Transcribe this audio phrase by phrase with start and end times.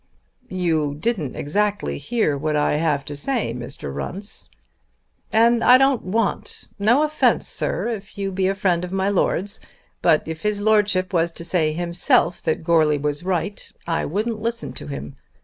[0.49, 3.93] "You didn't exactly hear what I have to say, Mr.
[3.93, 4.49] Runce."
[5.31, 6.63] "And I don't want.
[6.79, 9.59] No offence, sir, if you be a friend of my Lord's;
[10.01, 14.73] but if his Lordship was to say hisself that Goarly was right, I wouldn't listen
[14.73, 15.17] to him.